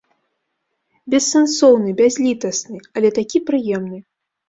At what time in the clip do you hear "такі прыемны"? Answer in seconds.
3.23-4.07